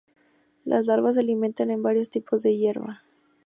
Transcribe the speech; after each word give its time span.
Las 0.65 0.87
larvas 0.87 1.13
se 1.13 1.19
alimentan 1.21 1.69
en 1.69 1.83
varios 1.83 2.09
tipos 2.09 2.41
de 2.41 2.57
hierba. 2.57 3.03